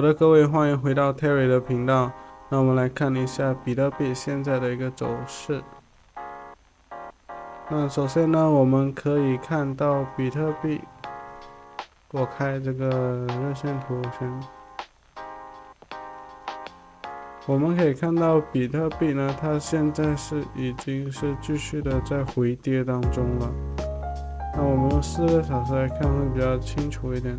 [0.00, 2.10] 好的，各位欢迎回到 Terry 的频道。
[2.48, 5.62] 那我们来看一下比特币现在的一个走势。
[7.68, 10.80] 那首先呢，我们可以看到比特币，
[12.12, 14.40] 我开这个热线图先。
[17.44, 23.52] 我们可以看到比特币呢，它现在是已经是继续的在回跌当中了。
[24.56, 27.38] 那我们用四个小时来看会比较清楚一点。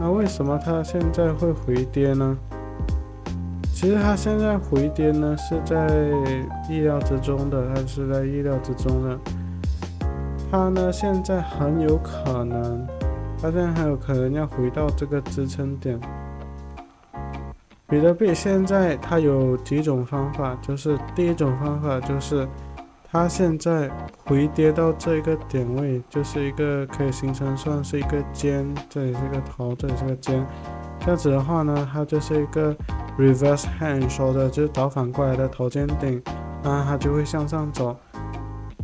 [0.00, 2.38] 那为什么它现在会回跌呢？
[3.74, 5.88] 其实它现在回跌呢，是在
[6.68, 9.18] 意料之中的，它是在意料之中的。
[10.50, 12.86] 它呢，现在很有可能，
[13.42, 15.98] 它现在很有可能要回到这个支撑点。
[17.88, 22.46] 比特币现在它有几种方法，就是第一种方法就是。
[23.10, 23.90] 它现在
[24.26, 30.46] 回跌到这一个点位，就是一个可以形成算是一个尖，这里是一个头，这里是个尖，
[31.00, 32.76] 这样子的话呢，它就是一个
[33.18, 36.22] reverse hand 说的，就是倒反过来的头肩顶，
[36.62, 37.96] 那它就会向上走，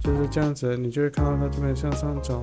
[0.00, 2.42] 就是这样子，你就会看到它这边向上走，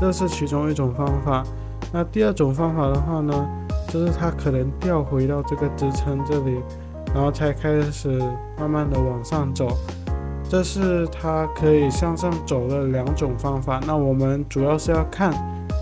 [0.00, 1.44] 这是其中一种方法。
[1.92, 3.48] 那第二种方法的话呢，
[3.86, 6.60] 就是它可能掉回到这个支撑这里，
[7.14, 8.18] 然后才开始
[8.58, 9.68] 慢慢的往上走。
[10.54, 13.80] 这是它可以向上走的两种方法。
[13.84, 15.32] 那我们主要是要看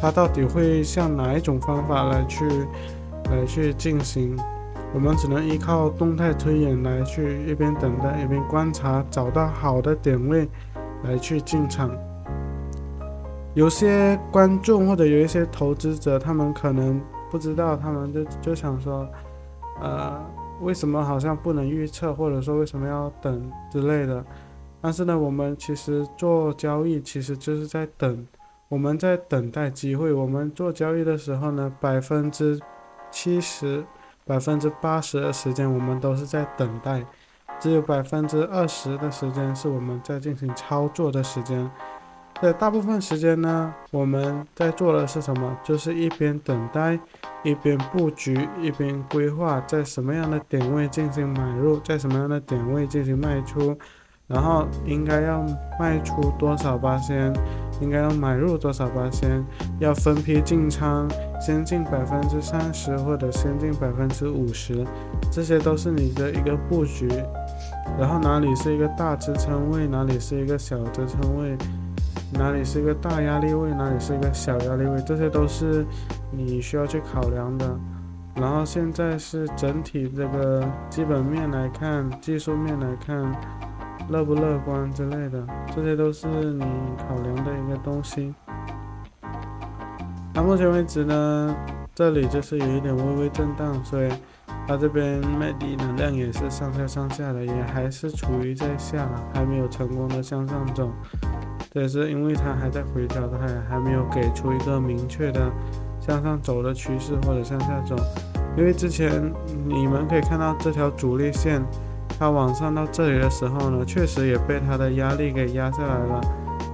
[0.00, 2.48] 它到底会向哪一种方法来去
[3.30, 4.34] 来去进行。
[4.94, 10.48] 我们只能依靠动态推演来去一边等待一边观察，找到好的点位
[11.04, 11.90] 来去进场。
[13.52, 16.98] 有些观众或者有一些投资者，他们可能
[17.30, 19.06] 不知道，他们就就想说，
[19.82, 20.18] 呃，
[20.62, 24.24] 为什么好像不能预测，或者说为什么要等之类的。
[24.82, 28.26] 但是呢，我们其实做交易其实就是在等，
[28.68, 30.12] 我们在等待机会。
[30.12, 32.60] 我们做交易的时候呢，百分之
[33.12, 33.84] 七十、
[34.26, 37.06] 百分之八十的时间我们都是在等待，
[37.60, 41.70] 只有百分之二十的时间是我们在进行操作的时间。
[42.40, 45.56] 在大部分时间呢，我们在做的是什么？
[45.62, 46.98] 就是一边等待，
[47.44, 53.78] 一边布局，一边规划在什么样的点位进行买入，在什么样的点位进行卖出。
[54.32, 55.44] 然后应该要
[55.78, 57.30] 卖出多少八仙，
[57.82, 59.44] 应该要买入多少八仙，
[59.78, 61.06] 要分批进仓，
[61.38, 64.86] 先进百分之三十或者先进百分之五十，
[65.30, 67.08] 这些都是你的一个布局。
[67.98, 71.54] 然后哪里是一个大支撑位，哪里是一个小支撑位，
[72.32, 75.84] 哪里是一个大压力位，哪里是一个小压力位，这些都是
[76.30, 77.78] 你需要去考量的。
[78.34, 83.30] 然后现在是整体这个基本面来看，技术面来看。
[84.12, 85.42] 乐不乐观之类的，
[85.74, 86.64] 这些都是你
[87.08, 88.34] 考量的一个东西。
[90.34, 91.56] 那目前为止呢，
[91.94, 94.10] 这里就是有一点微微震荡，所以
[94.68, 100.90] 它这边卖地能量也是上下上下的，也还是处于在下，还没有成功的向上走。
[101.72, 105.50] 这也是因为它还在回调，它也还没有给出一个明确的
[105.98, 107.96] 向上走的趋势或者向下走。
[108.58, 109.32] 因为之前
[109.64, 111.62] 你们可以看到这条主力线。
[112.22, 116.20] 它往上到这里的时候呢，确实也被它的压力给压下来了，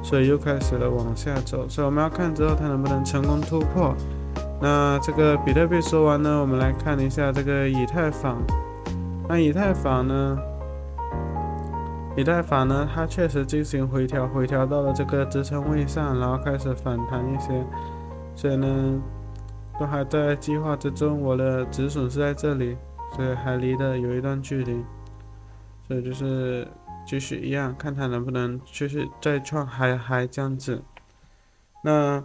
[0.03, 1.67] 所以又开始了往下走。
[1.67, 3.95] 所以我们要看之后它能不能成功突破。
[4.61, 8.37] 那这个比特币说完呢，我们来看一下这个以太坊。
[9.27, 10.39] 那以太坊呢，
[12.15, 17.65] 以太坊呢，它确实进行回调，回调到了这个支撑位上，然后开始反弹一些。
[18.35, 18.67] 所以呢，
[19.81, 21.23] 都还在计划之中。
[21.23, 22.77] 我的止损是在这里，
[23.17, 24.85] 所以还离得有一段距离。
[25.89, 26.69] 所以就是
[27.07, 30.83] 继续一样，看它能不能继续再创嗨嗨这样子。
[31.83, 32.23] 那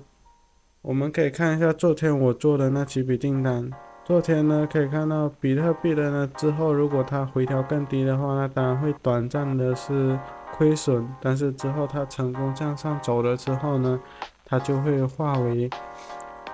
[0.82, 3.72] 我们可以看一下昨天我做的那几笔订单。
[4.04, 10.20] 昨天呢，可以看到比特币的呢之后，如果它回调更低的话，那当然会短暂的是
[10.52, 11.08] 亏损。
[11.22, 13.98] 但是之后它成功向上走了之后呢，
[14.44, 15.70] 它就会化为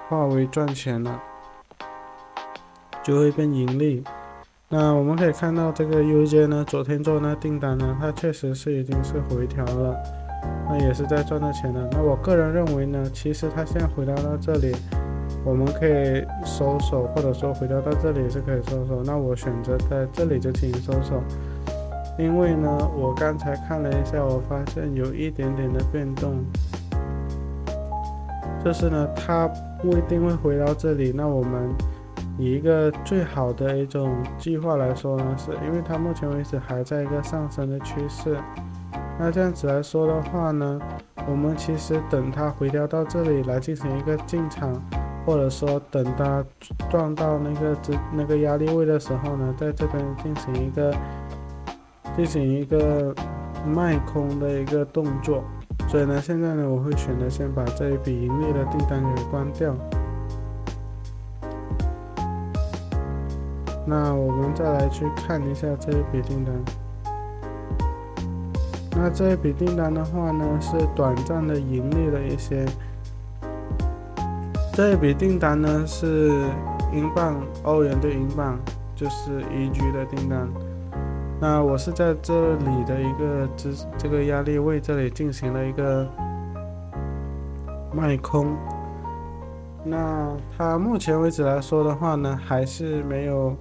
[0.07, 1.19] 化为赚钱了，
[3.01, 4.03] 就会变盈利。
[4.71, 9.95] 那我们可以看到这个 UJ 呢，昨天做那订单呢，它确实是已经是回调了，
[10.69, 11.89] 那也是在赚到钱的。
[11.91, 14.75] 那我个人认为呢，其实它现在回调到这里，
[15.43, 19.01] 我们可以收手，或者说回调到这里也是可以收手。
[19.03, 21.19] 那我选择在这里就进行收手，
[22.19, 26.45] 因为呢，我刚才看了一下，我发现有一点点的变动，
[28.63, 29.47] 就是呢，它
[29.81, 31.11] 不一定会回到这里。
[31.11, 31.73] 那我们。
[32.39, 38.37] 以一个最好的一种计划来说呢，是因为它目前为止还在一个上升的趋势。
[39.19, 40.79] 那这样子来说的话呢，
[41.27, 44.71] 我们其实等它回调到这里来进行一个进场，
[45.25, 46.41] 或者说等它
[46.89, 50.95] 撞到那个支那个压力位的时候呢，在这边进行一个
[52.15, 53.13] 进行一个
[53.67, 55.43] 卖空的一个动作。
[55.89, 59.75] 所以呢，现在呢，我会选择先把这一笔盈利的订单给关掉。
[63.89, 66.53] 那我们再来去看一下这一笔订单。
[68.91, 72.67] 那这一笔订单的话呢，是短暂的盈利了一些。
[74.73, 76.29] 这一笔订单呢是
[76.93, 78.59] 英镑、欧元对英镑，
[78.95, 80.47] 就是 EG 的订单。
[81.41, 86.07] 那我是在这里的一个支这个压力位这里进行了一个
[87.91, 88.55] 卖空。
[89.83, 93.57] 那它目前为止来说的话呢，还是没有。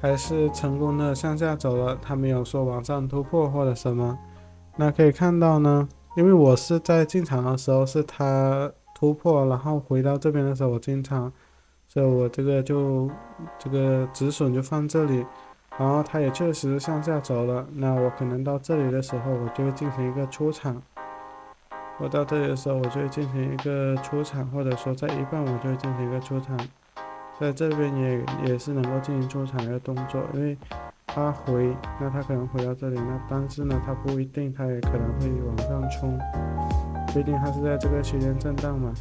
[0.00, 4.18] 还是成功的向下走了，他没有说往上突破或者什么。
[4.76, 5.86] 那可以看到呢，
[6.16, 11.30] 因为我是在进场的时候是它突破，然后回到这边的时候我进场，
[11.86, 13.10] 所以我这个就
[13.58, 15.26] 这个止损就放这里。
[15.78, 20.80] 然后它也确实向下走了，那我可能到这里的时候我就会进行一个出场。
[21.98, 26.58] 我到这里的时候我就会进行一个出场，或者说在一半我就会进行一个出场。
[27.40, 30.56] 在这边也也是能够进行出场一个动作，因为
[31.06, 36.18] 它回，那它可能回到这里，那但是呢，它不一定，它也可能会往上冲，
[37.12, 38.92] 不一定它是在这个区间震荡嘛，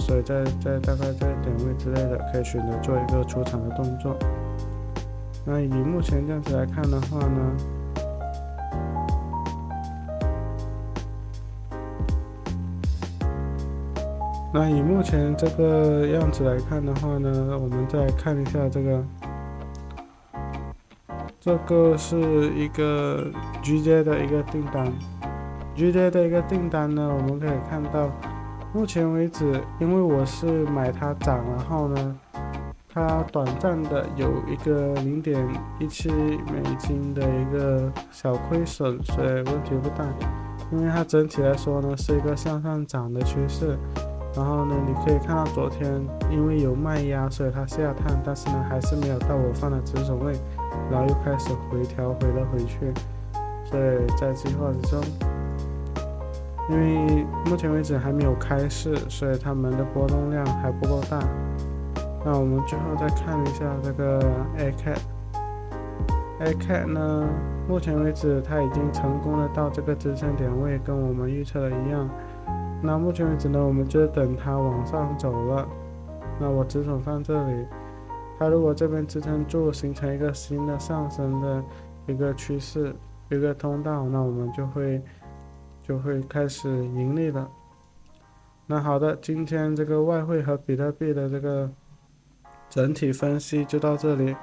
[0.00, 4.16] 所以在在大概在点位之类的，可以选择做一个出场的动作。
[5.46, 7.56] 那以目前这样子来看的话呢？
[14.50, 19.04] 那以目前这个样子来看的话呢，我们再看一下这个，
[21.38, 22.16] 这个是
[22.54, 23.26] 一个
[23.62, 24.90] GJ 的一个订单
[25.76, 28.10] ，GJ 的一个订单呢，我们可以看到，
[28.72, 32.18] 目前为止，因为我是买它涨，然后呢，
[32.92, 35.46] 它短暂的有一个零点
[35.78, 40.06] 一七美金的一个小亏损，所以问题不大，
[40.72, 43.78] 因为它整体来说呢是一个向上涨的趋势。
[44.36, 50.32] 然后呢，你可以看到昨天因为有卖压，所以它下探，但是呢还是没有到我放的止损位，
[50.90, 52.92] 然后又开始回调回了回去，
[53.64, 55.00] 所以在计划之中。
[56.70, 61.18] 因为目前为止还没有开市，所以它们的波动量还不够大。
[62.24, 64.20] 那我们最后再看一下这个
[64.58, 67.26] A cat，A cat 呢，
[67.66, 72.08] 目前为止它已经成功的到这个支撑点位，跟我们预测的一样。
[72.80, 75.68] 那目前为止呢，我们就等它往上走了。
[76.40, 77.66] 那我止损放这里，
[78.38, 81.64] 它如果这边支撑住，形成一个新的上升的
[82.06, 82.94] 一个趋势，
[83.30, 85.02] 一个通道，那我们就会
[85.82, 87.48] 就会开始盈利了。
[88.66, 91.68] 那好的，今天这个外汇和比特币的这个
[92.70, 94.36] 整体分析就到这里。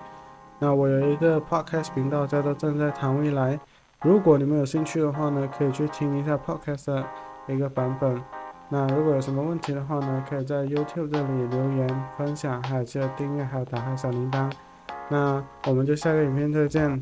[0.60, 3.58] 那我有一个 podcast 频道叫做正在谈未来，
[4.02, 7.04] 如果你们有兴趣的话呢，可以去听一下 podcast。
[7.48, 8.22] 一个版本，
[8.70, 14.52] 那如果有什么问题的话呢，可以在 YouTube 这里留言分享，还有记得订阅，还有打开小铃铛。
[15.10, 17.02] 那我们就下个影片再见，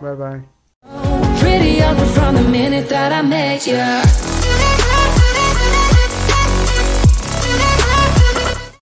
[0.00, 0.42] 拜拜。